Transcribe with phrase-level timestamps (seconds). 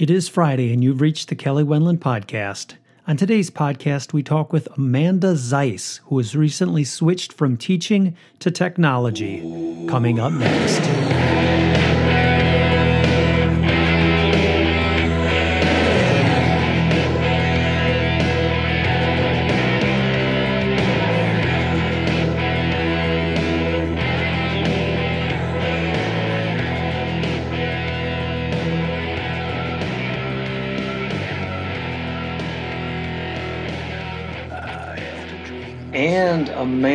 [0.00, 2.76] It is Friday, and you've reached the Kelly Wendland podcast.
[3.06, 8.50] On today's podcast, we talk with Amanda Zeiss, who has recently switched from teaching to
[8.50, 9.40] technology.
[9.90, 11.59] Coming up next.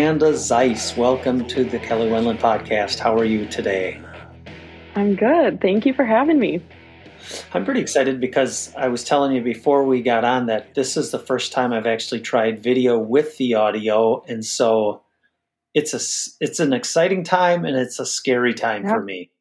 [0.06, 3.00] Amanda Zeiss, welcome to the Kelly Wendland podcast.
[3.00, 4.00] How are you today?
[4.96, 5.60] I'm good.
[5.62, 6.62] Thank you for having me.
[7.54, 11.10] I'm pretty excited because I was telling you before we got on that this is
[11.10, 15.02] the first time I've actually tried video with the audio, and so
[15.74, 19.32] it's a it's an exciting time and it's a scary time for me.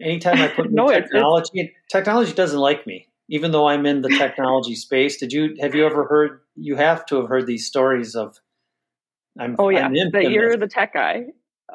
[0.00, 1.92] Anytime I put no, technology, it's, it's...
[1.92, 5.16] technology doesn't like me, even though I'm in the technology space.
[5.16, 6.42] Did you have you ever heard?
[6.54, 8.38] You have to have heard these stories of
[9.38, 11.26] I'm, oh yeah, I'm that you're the tech guy.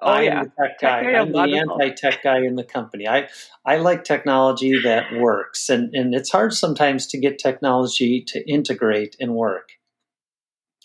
[0.01, 1.03] Oh I'm yeah, the tech guy.
[1.03, 3.07] Tech I'm the anti-tech guy in the company.
[3.07, 3.27] I
[3.65, 9.15] I like technology that works, and and it's hard sometimes to get technology to integrate
[9.19, 9.69] and work.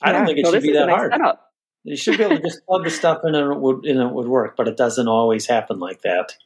[0.03, 1.13] I yeah, don't think it so should be that hard.
[1.13, 1.43] Setup.
[1.85, 4.13] You should be able to just plug the stuff in and it would and it
[4.13, 6.37] would work, but it doesn't always happen like that.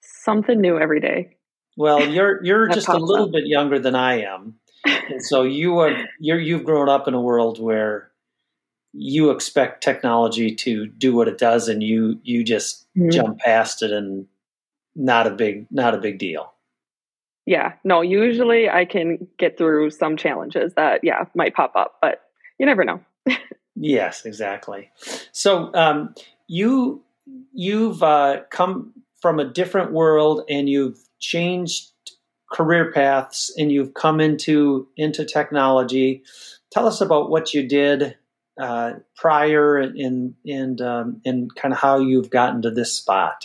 [0.00, 1.36] Something new every day.
[1.76, 3.32] Well, you're you're just a little up.
[3.32, 4.54] bit younger than I am,
[4.86, 8.11] and so you are you're you've grown up in a world where
[8.92, 13.10] you expect technology to do what it does and you you just mm-hmm.
[13.10, 14.26] jump past it and
[14.94, 16.52] not a big not a big deal.
[17.46, 17.72] Yeah.
[17.84, 22.22] No usually i can get through some challenges that yeah might pop up but
[22.58, 23.00] you never know.
[23.74, 24.90] Yes exactly.
[25.32, 26.14] So um,
[26.46, 27.02] you
[27.52, 31.90] you've uh, come from a different world and you've changed
[32.52, 36.22] career paths and you've come into into technology.
[36.70, 38.16] Tell us about what you did
[38.60, 43.42] uh, prior and and um, and kind of how you've gotten to this spot.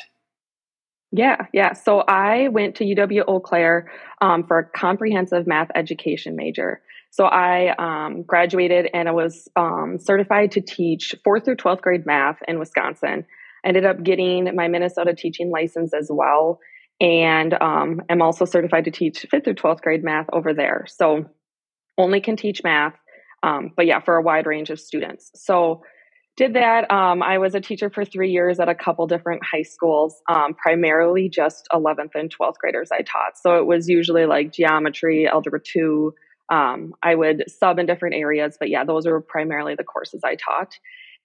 [1.12, 1.74] Yeah, yeah.
[1.74, 3.92] So I went to UW Eau Claire
[4.22, 6.82] um, for a comprehensive math education major.
[7.12, 12.06] So I um, graduated and I was um, certified to teach fourth through 12th grade
[12.06, 13.26] math in Wisconsin.
[13.64, 16.60] ended up getting my Minnesota teaching license as well.
[17.00, 20.86] And um, I'm also certified to teach fifth through 12th grade math over there.
[20.88, 21.26] So
[21.98, 22.94] only can teach math.
[23.48, 25.32] Um, but yeah, for a wide range of students.
[25.36, 25.84] So
[26.36, 26.92] did that.
[26.92, 30.54] Um, I was a teacher for three years at a couple different high schools, um,
[30.54, 33.38] primarily just 11th and 12th graders I taught.
[33.42, 36.14] So it was usually like geometry, algebra two.
[36.50, 40.36] Um, I would sub in different areas, but yeah, those were primarily the courses I
[40.36, 40.78] taught.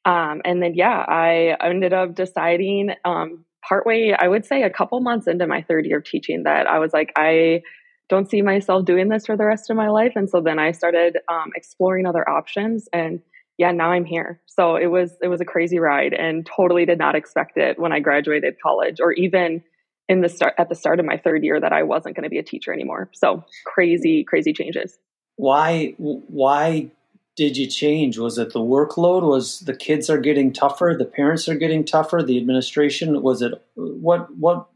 [0.05, 4.99] Um, and then, yeah, I ended up deciding um, partway, I would say a couple
[5.01, 7.63] months into my third year of teaching that I was like, I
[8.09, 10.13] don't see myself doing this for the rest of my life.
[10.17, 13.21] And so then I started um, exploring other options and
[13.59, 14.41] yeah, now I'm here.
[14.47, 17.93] So it was it was a crazy ride and totally did not expect it when
[17.93, 19.63] I graduated college or even
[20.09, 22.31] in the start at the start of my third year that I wasn't going to
[22.31, 23.11] be a teacher anymore.
[23.13, 24.99] So crazy crazy changes.
[25.37, 26.91] Why why
[27.37, 28.19] did you change?
[28.19, 29.23] Was it the workload?
[29.23, 33.53] Was the kids are getting tougher, the parents are getting tougher, the administration was it
[33.75, 34.69] what what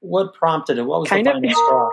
[0.00, 0.82] what prompted it?
[0.82, 1.90] What was kind the final straw?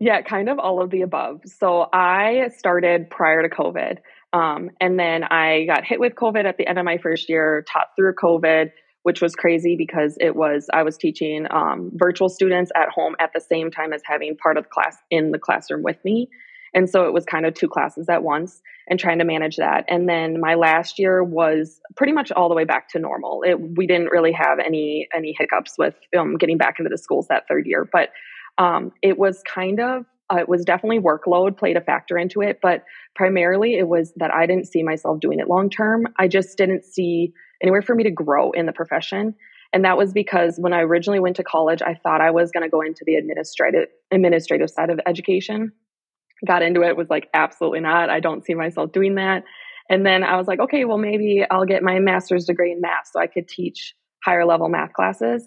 [0.00, 1.40] Yeah, kind of all of the above.
[1.46, 3.98] So I started prior to COVID.
[4.32, 7.64] Um, and then I got hit with COVID at the end of my first year,
[7.72, 8.70] taught through COVID,
[9.04, 13.30] which was crazy because it was, I was teaching um, virtual students at home at
[13.32, 16.28] the same time as having part of the class in the classroom with me.
[16.74, 19.84] And so it was kind of two classes at once and trying to manage that.
[19.88, 23.42] And then my last year was pretty much all the way back to normal.
[23.46, 27.28] It, we didn't really have any any hiccups with um, getting back into the schools
[27.28, 28.08] that third year, but
[28.58, 32.58] um, it was kind of uh, it was definitely workload played a factor into it,
[32.62, 32.84] but
[33.14, 36.06] primarily it was that I didn't see myself doing it long term.
[36.18, 39.34] I just didn't see anywhere for me to grow in the profession.
[39.72, 42.62] And that was because when I originally went to college, I thought I was going
[42.62, 45.72] to go into the administrative administrative side of education.
[46.46, 48.08] Got into it, was like, absolutely not.
[48.08, 49.44] I don't see myself doing that.
[49.90, 53.10] And then I was like, okay, well, maybe I'll get my master's degree in math
[53.12, 55.46] so I could teach higher level math classes.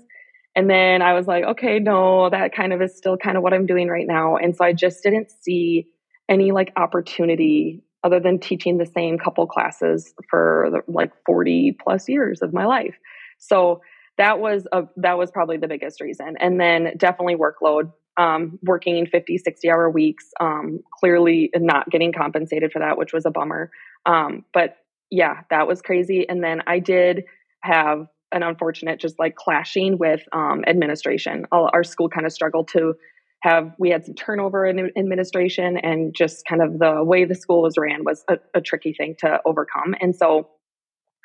[0.57, 3.53] And then I was like, okay, no, that kind of is still kind of what
[3.53, 4.37] I'm doing right now.
[4.37, 5.87] And so I just didn't see
[6.27, 12.09] any like opportunity other than teaching the same couple classes for the, like 40 plus
[12.09, 12.95] years of my life.
[13.37, 13.81] So
[14.17, 16.33] that was a, that was probably the biggest reason.
[16.39, 22.71] And then definitely workload, um, working 50, 60 hour weeks, um, clearly not getting compensated
[22.71, 23.69] for that, which was a bummer.
[24.07, 24.77] Um, but
[25.11, 26.27] yeah, that was crazy.
[26.27, 27.25] And then I did
[27.61, 31.45] have an unfortunate just like clashing with um, administration.
[31.51, 32.93] Our school kind of struggled to
[33.41, 37.61] have we had some turnover in administration and just kind of the way the school
[37.61, 39.95] was ran was a, a tricky thing to overcome.
[40.01, 40.49] And so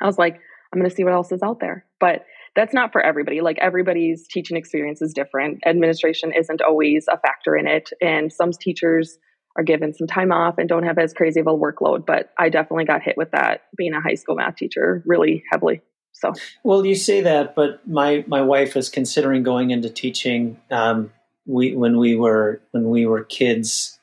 [0.01, 0.35] i was like
[0.73, 1.87] i'm going to see what else is out there.
[2.01, 3.41] But that's not for everybody.
[3.41, 5.61] Like everybody's teaching experience is different.
[5.65, 9.19] Administration isn't always a factor in it and some teachers
[9.57, 12.49] are given some time off and don't have as crazy of a workload but i
[12.49, 15.83] definitely got hit with that being a high school math teacher really heavily
[16.13, 16.33] so
[16.63, 21.13] well you say that but my my wife is considering going into teaching um,
[21.47, 23.99] we when we were when we were kids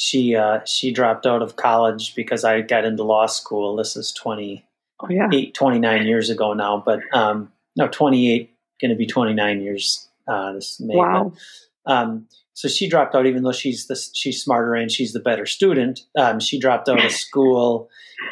[0.00, 3.74] she uh, she dropped out of college because I got into law school.
[3.74, 4.64] This is 20,
[5.00, 5.28] oh, yeah.
[5.52, 8.48] 29 years ago now, but um, no, 28,
[8.80, 10.94] going to be 29 years uh, this May.
[10.94, 11.32] Wow.
[11.84, 12.28] But, um,
[12.58, 16.00] so she dropped out, even though she's the she's smarter and she's the better student.
[16.18, 17.88] Um, she dropped out of school,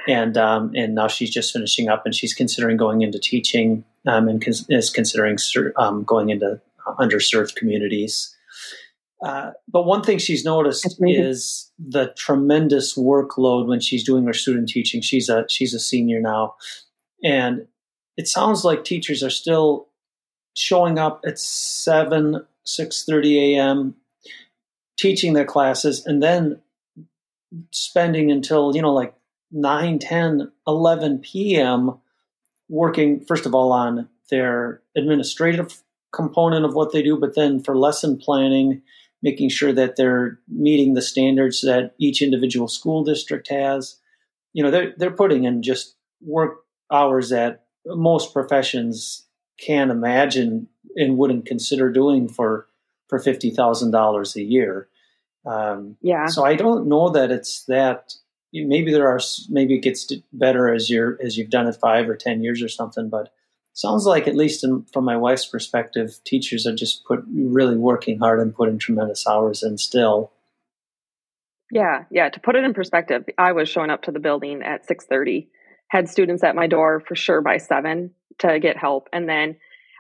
[0.09, 4.27] and um, and now she's just finishing up, and she's considering going into teaching, um,
[4.27, 5.37] and cons- is considering
[5.77, 6.61] um, going into
[6.99, 8.35] underserved communities.
[9.25, 14.69] Uh, but one thing she's noticed is the tremendous workload when she's doing her student
[14.69, 15.03] teaching.
[15.03, 16.57] She's a she's a senior now,
[17.23, 17.69] and
[18.17, 19.87] it sounds like teachers are still
[20.55, 23.95] showing up at seven six thirty a.m.
[24.97, 26.61] teaching their classes, and then
[27.71, 29.15] spending until you know like
[29.53, 31.99] 9 10 11 p.m
[32.69, 35.81] working first of all on their administrative
[36.13, 38.83] component of what they do but then for lesson planning
[39.23, 43.99] making sure that they're meeting the standards that each individual school district has.
[44.53, 46.59] You know, they're they're putting in just work
[46.93, 49.27] hours that most professions
[49.59, 52.69] can't imagine and wouldn't consider doing for
[53.09, 54.89] for fifty thousand dollars a year.
[55.45, 56.27] Um, yeah.
[56.27, 58.15] So I don't know that it's that.
[58.53, 59.21] Maybe there are.
[59.49, 62.69] Maybe it gets better as you're as you've done it five or ten years or
[62.69, 63.09] something.
[63.09, 63.33] But
[63.73, 68.19] sounds like, at least in, from my wife's perspective, teachers are just put really working
[68.19, 70.33] hard and putting tremendous hours in still.
[71.71, 72.31] Yeah, yeah.
[72.31, 75.49] To put it in perspective, I was showing up to the building at six thirty,
[75.89, 79.57] had students at my door for sure by seven to get help, and then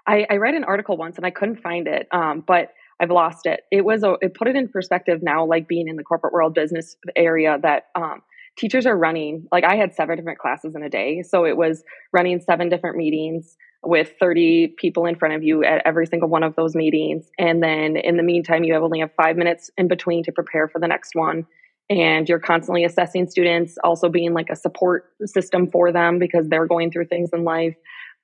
[0.06, 3.46] I, I read an article once and I couldn't find it, um, but I've lost
[3.46, 3.60] it.
[3.70, 6.54] It was a, it put it in perspective now, like being in the corporate world
[6.54, 8.22] business area that um,
[8.56, 9.46] teachers are running.
[9.52, 12.96] Like I had seven different classes in a day, so it was running seven different
[12.96, 17.30] meetings with 30 people in front of you at every single one of those meetings.
[17.38, 20.68] And then in the meantime, you have only have five minutes in between to prepare
[20.68, 21.46] for the next one.
[21.88, 26.66] And you're constantly assessing students, also being like a support system for them because they're
[26.66, 27.76] going through things in life.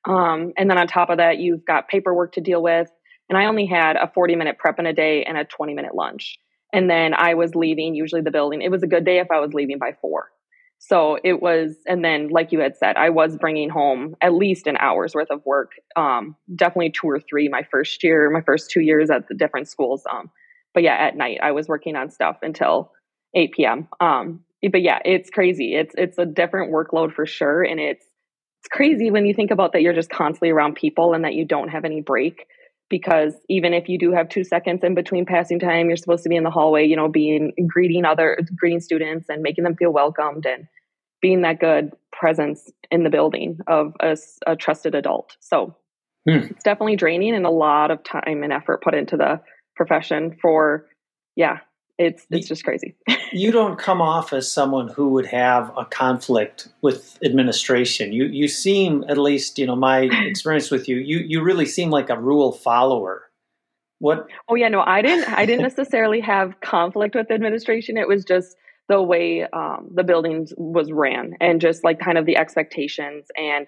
[0.04, 2.90] Um, and then on top of that, you've got paperwork to deal with.
[3.32, 5.94] And I only had a 40 minute prep in a day and a 20 minute
[5.94, 6.36] lunch.
[6.70, 8.60] And then I was leaving, usually the building.
[8.60, 10.30] It was a good day if I was leaving by four.
[10.80, 14.66] So it was, and then like you had said, I was bringing home at least
[14.66, 15.70] an hour's worth of work.
[15.96, 19.66] Um, definitely two or three my first year, my first two years at the different
[19.66, 20.02] schools.
[20.12, 20.30] Um,
[20.74, 22.92] but yeah, at night I was working on stuff until
[23.34, 23.88] 8 p.m.
[23.98, 24.40] Um,
[24.70, 25.74] but yeah, it's crazy.
[25.74, 28.04] It's it's a different workload for sure, and it's
[28.60, 29.80] it's crazy when you think about that.
[29.80, 32.46] You're just constantly around people and that you don't have any break
[32.88, 36.28] because even if you do have two seconds in between passing time, you're supposed to
[36.28, 39.92] be in the hallway, you know, being greeting other greeting students and making them feel
[39.92, 40.66] welcomed and
[41.20, 45.36] being that good presence in the building of a, a trusted adult.
[45.40, 45.76] So
[46.28, 46.36] hmm.
[46.50, 49.40] it's definitely draining and a lot of time and effort put into the
[49.74, 50.86] profession for,
[51.36, 51.58] yeah,
[52.02, 52.94] it's it's just crazy.
[53.32, 58.12] you don't come off as someone who would have a conflict with administration.
[58.12, 61.90] You you seem, at least you know my experience with you, you you really seem
[61.90, 63.30] like a rule follower.
[63.98, 64.26] What?
[64.48, 65.32] Oh yeah, no, I didn't.
[65.32, 67.96] I didn't necessarily have conflict with administration.
[67.96, 68.56] It was just
[68.88, 73.66] the way um, the buildings was ran and just like kind of the expectations and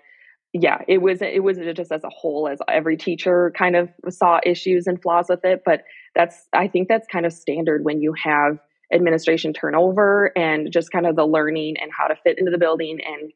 [0.54, 4.40] yeah it was it was just as a whole as every teacher kind of saw
[4.46, 5.82] issues and flaws with it but
[6.14, 8.58] that's i think that's kind of standard when you have
[8.92, 12.98] administration turnover and just kind of the learning and how to fit into the building
[13.04, 13.32] and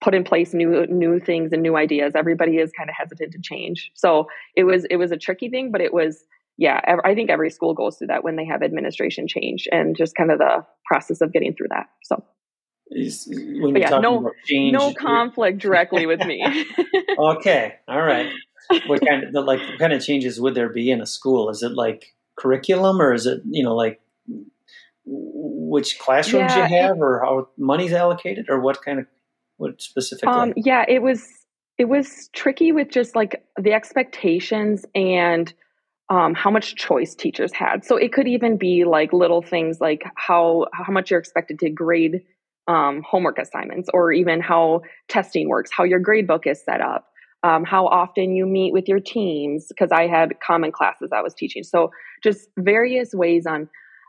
[0.00, 2.12] put in place new new things and new ideas.
[2.14, 3.90] Everybody is kind of hesitant to change.
[3.94, 4.26] So
[4.56, 6.24] it was it was a tricky thing but it was
[6.58, 10.14] yeah i think every school goes through that when they have administration change and just
[10.14, 12.22] kind of the process of getting through that so
[12.94, 16.44] yeah, no, change, no conflict directly with me.
[17.18, 18.30] okay, all right.
[18.86, 21.50] What kind of like what kind of changes would there be in a school?
[21.50, 24.00] Is it like curriculum, or is it you know like
[25.04, 29.06] which classrooms yeah, you have, or how money's allocated, or what kind of
[29.56, 30.32] what specifically?
[30.32, 31.26] Um, yeah, it was
[31.78, 35.52] it was tricky with just like the expectations and
[36.08, 37.84] um, how much choice teachers had.
[37.84, 41.70] So it could even be like little things like how how much you're expected to
[41.70, 42.22] grade
[42.68, 47.06] um, homework assignments, or even how testing works, how your grade book is set up.
[47.44, 51.34] um, how often you meet with your teams, because I had common classes I was
[51.34, 51.64] teaching.
[51.64, 51.90] So
[52.22, 53.68] just various ways on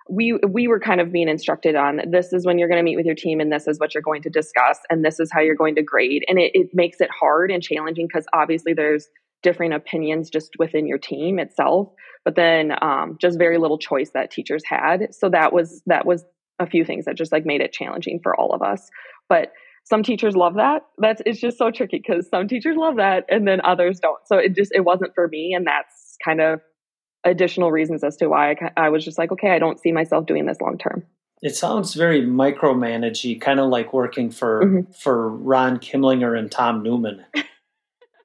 [0.09, 2.97] we we were kind of being instructed on this is when you're going to meet
[2.97, 5.39] with your team and this is what you're going to discuss and this is how
[5.39, 9.07] you're going to grade and it, it makes it hard and challenging because obviously there's
[9.43, 11.87] different opinions just within your team itself
[12.25, 16.25] but then um, just very little choice that teachers had so that was that was
[16.63, 18.89] a few things that just like made it challenging for all of us
[19.29, 19.51] but
[19.85, 23.47] some teachers love that that's it's just so tricky because some teachers love that and
[23.47, 26.59] then others don't so it just it wasn't for me and that's kind of
[27.23, 30.25] additional reasons as to why I, I was just like, okay, I don't see myself
[30.25, 31.03] doing this long term.
[31.41, 34.91] It sounds very micromanagey, kind of like working for mm-hmm.
[34.93, 37.25] for Ron Kimlinger and Tom Newman.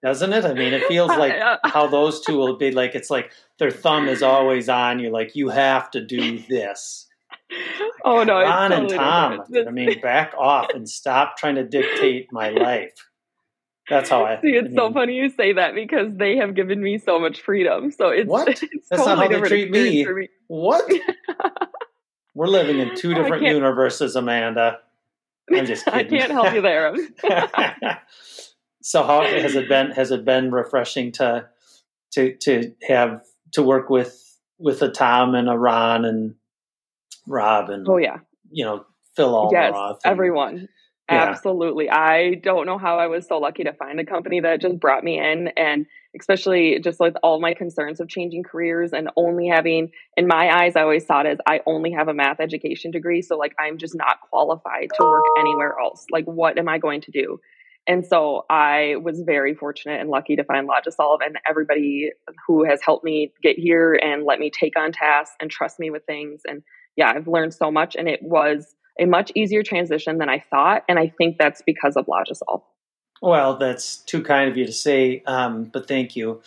[0.04, 0.45] Doesn't it?
[0.45, 4.07] I mean, it feels like how those two will be like it's like their thumb
[4.07, 7.07] is always on you, like you have to do this.
[8.05, 9.40] Oh no, Ron totally and Tom.
[9.67, 12.93] I mean, back off and stop trying to dictate my life.
[13.88, 14.40] That's how I.
[14.40, 17.19] See, it's I mean, so funny you say that because they have given me so
[17.19, 17.90] much freedom.
[17.90, 18.49] So it's what?
[18.62, 20.05] It's That's totally not how they treat me.
[20.05, 20.28] me.
[20.49, 20.90] What?
[22.35, 24.78] We're living in two different universes, Amanda.
[25.50, 26.14] I'm just kidding.
[26.14, 26.95] I can't help you there.
[28.83, 29.90] so how has it been?
[29.93, 31.49] Has it been refreshing to
[32.12, 34.23] to to have to work with
[34.59, 36.35] with a Tom and a Ron and
[37.28, 38.18] Rob and oh yeah,
[38.50, 38.85] you know
[39.16, 39.52] Phil Almaroth.
[39.52, 40.68] Yes, and, everyone.
[41.11, 41.25] Yeah.
[41.30, 41.88] Absolutely.
[41.88, 45.02] I don't know how I was so lucky to find a company that just brought
[45.02, 45.87] me in and
[46.18, 50.76] especially just with all my concerns of changing careers and only having in my eyes
[50.76, 53.94] I always thought as I only have a math education degree so like I'm just
[53.97, 56.04] not qualified to work anywhere else.
[56.12, 57.40] Like what am I going to do?
[57.87, 62.11] And so I was very fortunate and lucky to find Logisolve and everybody
[62.47, 65.88] who has helped me get here and let me take on tasks and trust me
[65.88, 66.62] with things and
[66.99, 70.83] yeah, I've learned so much and it was a much easier transition than I thought.
[70.88, 72.62] And I think that's because of Logisolve.
[73.23, 76.43] Well, that's too kind of you to say, um, but thank you.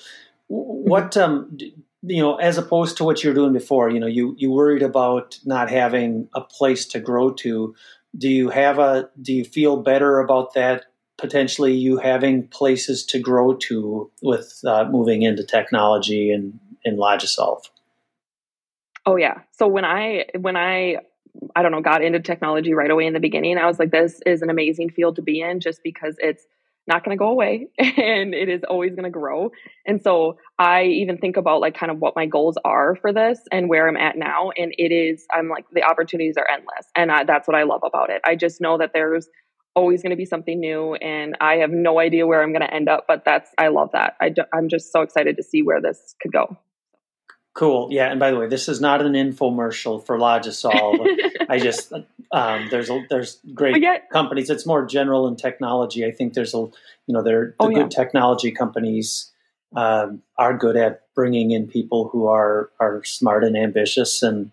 [0.48, 1.58] What, um,
[2.02, 4.84] you know, as opposed to what you were doing before, you know, you, you worried
[4.84, 7.74] about not having a place to grow to.
[8.18, 10.86] Do you have a, do you feel better about that
[11.18, 17.64] potentially you having places to grow to with uh, moving into technology and in Logisolve?
[19.06, 19.42] Oh yeah.
[19.52, 20.98] So when I when I
[21.56, 23.58] I don't know, got into technology right away in the beginning.
[23.58, 26.46] I was like, this is an amazing field to be in just because it's
[26.88, 29.52] not going to go away and it is always going to grow.
[29.86, 33.40] And so I even think about like kind of what my goals are for this
[33.52, 34.52] and where I'm at now.
[34.58, 36.88] And it is, I'm like, the opportunities are endless.
[36.96, 38.22] And I, that's what I love about it.
[38.26, 39.28] I just know that there's
[39.76, 42.74] always going to be something new and I have no idea where I'm going to
[42.74, 44.16] end up, but that's, I love that.
[44.20, 46.58] I do, I'm just so excited to see where this could go.
[47.54, 47.90] Cool.
[47.92, 48.10] Yeah.
[48.10, 51.06] And by the way, this is not an infomercial for Logisolve.
[51.50, 51.92] I just
[52.32, 54.50] um, there's a, there's great yet, companies.
[54.50, 56.06] It's more general in technology.
[56.06, 56.74] I think there's a you
[57.10, 58.04] know there the oh, good yeah.
[58.04, 59.32] technology companies
[59.76, 64.52] um, are good at bringing in people who are are smart and ambitious and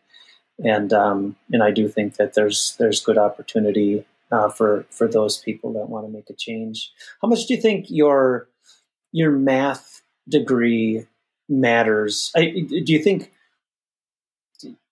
[0.59, 5.39] and um, and I do think that there's there's good opportunity uh, for for those
[5.39, 6.93] people that want to make a change.
[7.23, 8.49] How much do you think your
[9.13, 11.07] your math degree
[11.49, 12.31] matters.
[12.37, 13.33] I, do you think,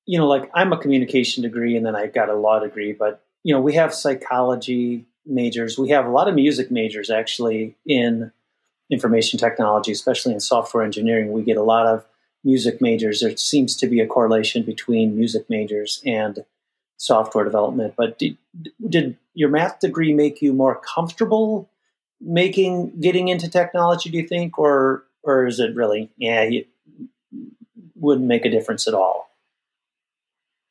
[0.06, 3.22] you know, like I'm a communication degree and then I've got a law degree, but,
[3.42, 5.78] you know, we have psychology majors.
[5.78, 8.30] We have a lot of music majors actually in
[8.90, 11.32] information technology, especially in software engineering.
[11.32, 12.04] We get a lot of
[12.44, 13.20] music majors.
[13.20, 16.44] There seems to be a correlation between music majors and
[16.96, 17.94] software development.
[17.96, 18.38] But did,
[18.88, 21.68] did your math degree make you more comfortable
[22.20, 24.08] making getting into technology?
[24.10, 26.68] Do you think, or or is it really yeah it
[27.94, 29.26] wouldn't make a difference at all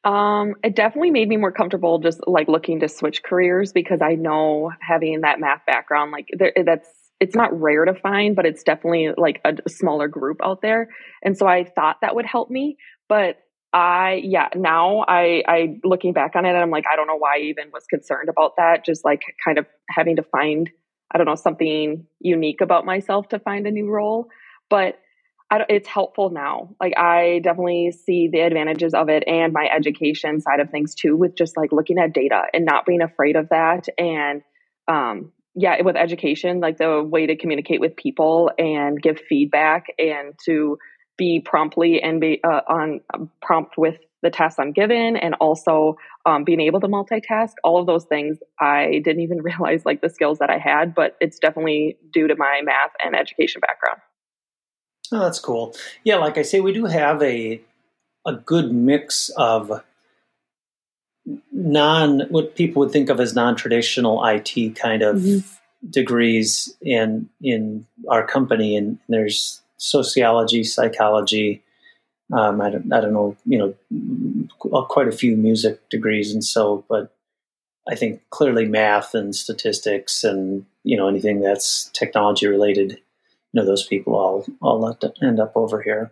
[0.06, 4.14] um, it definitely made me more comfortable just like looking to switch careers because I
[4.14, 6.88] know having that math background, like there, that's
[7.20, 10.90] it's not rare to find, but it's definitely like a, smaller group out there.
[11.24, 12.78] And so I thought that would help me,
[13.10, 13.38] but
[13.74, 17.36] I yeah now I I looking back on it I'm like I don't know why
[17.36, 20.70] I even was concerned about that just like kind of having to find
[21.14, 24.30] I don't know something unique about myself to find a new role
[24.70, 25.00] but
[25.70, 26.76] it's helpful now.
[26.80, 31.16] Like I definitely see the advantages of it and my education side of things too,
[31.16, 33.88] with just like looking at data and not being afraid of that.
[33.98, 34.42] And
[34.88, 40.34] um, yeah, with education, like the way to communicate with people and give feedback and
[40.46, 40.78] to
[41.18, 45.98] be promptly and be uh, on um, prompt with the tasks I'm given, and also
[46.26, 47.52] um, being able to multitask.
[47.64, 51.16] All of those things I didn't even realize like the skills that I had, but
[51.22, 54.00] it's definitely due to my math and education background.
[55.20, 55.76] That's cool.
[56.04, 57.62] Yeah, like I say, we do have a
[58.26, 59.84] a good mix of
[61.52, 65.90] non what people would think of as non traditional IT kind of mm-hmm.
[65.90, 71.64] degrees in in our company, and there's sociology, psychology.
[72.34, 73.76] Um, I don't I don't know you know
[74.60, 77.12] quite a few music degrees, and so but
[77.88, 83.00] I think clearly math and statistics and you know anything that's technology related,
[83.56, 86.12] know those people all all end up over here.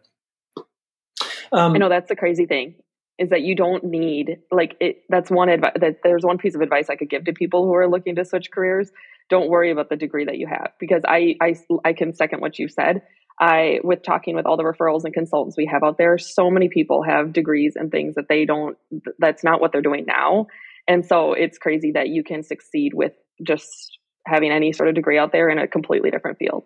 [1.51, 2.75] Um, I know that's the crazy thing
[3.19, 5.03] is that you don't need like it.
[5.09, 5.73] That's one advice.
[5.79, 8.25] That there's one piece of advice I could give to people who are looking to
[8.25, 8.91] switch careers.
[9.29, 12.57] Don't worry about the degree that you have because I I I can second what
[12.57, 13.03] you said.
[13.39, 16.69] I with talking with all the referrals and consultants we have out there, so many
[16.69, 18.77] people have degrees and things that they don't.
[19.19, 20.47] That's not what they're doing now
[20.87, 23.13] and so it's crazy that you can succeed with
[23.45, 26.63] just having any sort of degree out there in a completely different field.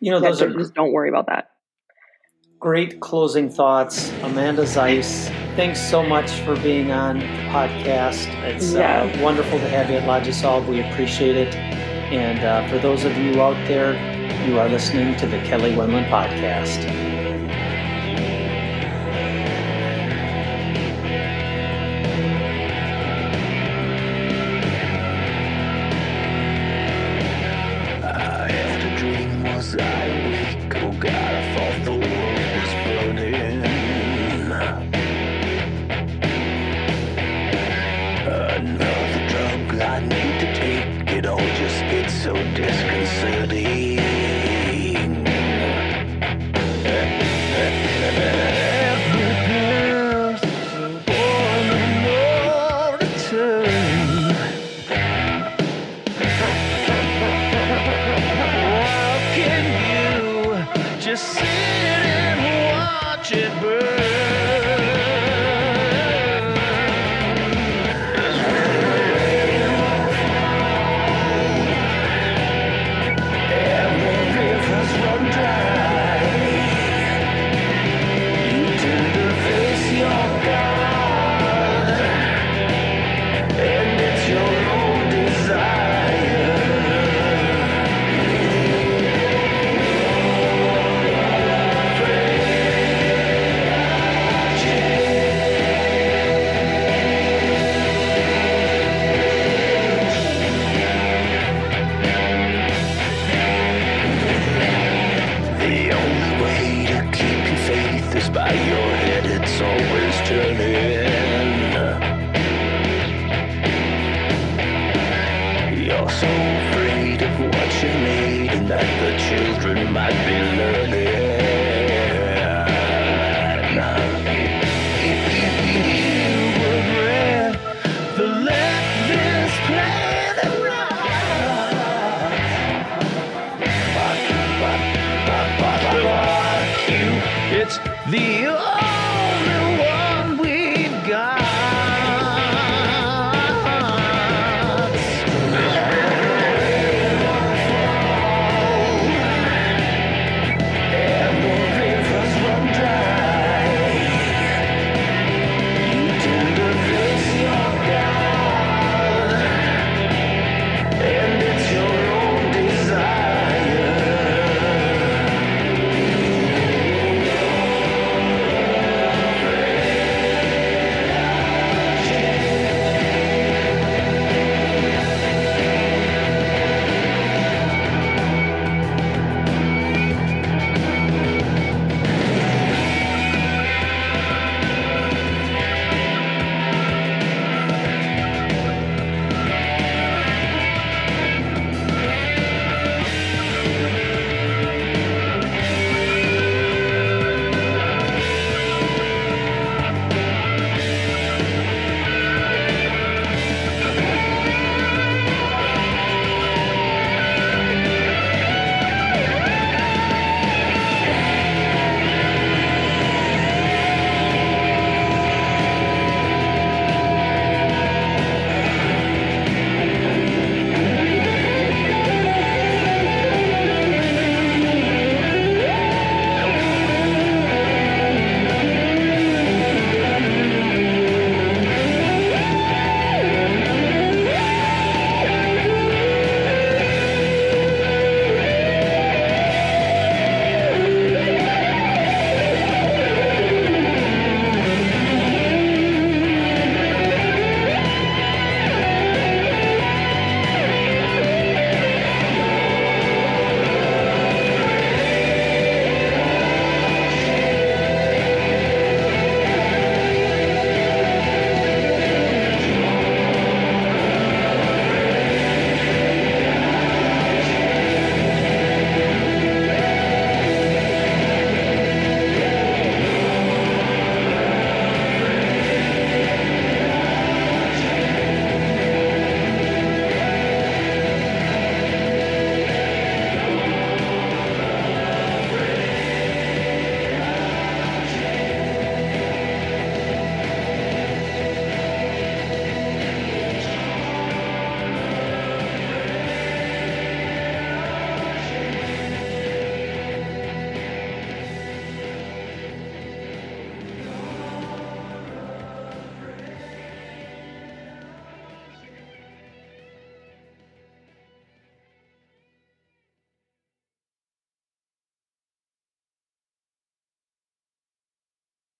[0.00, 1.50] You know, those are just don't worry about that.
[2.58, 5.28] Great closing thoughts, Amanda Zeiss.
[5.56, 8.28] Thanks so much for being on the podcast.
[8.44, 9.02] It's yeah.
[9.02, 10.68] uh, wonderful to have you at Logisolve.
[10.68, 11.54] We appreciate it.
[11.56, 13.94] And uh, for those of you out there,
[14.46, 17.11] you are listening to the Kelly Wendland Podcast.